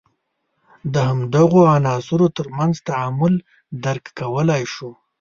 [0.93, 3.33] د همدغو عناصر تر منځ تعامل
[3.83, 4.89] درک کولای شو.